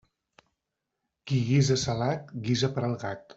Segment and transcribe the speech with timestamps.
[1.31, 3.25] Qui guisa salat guisa per al gat.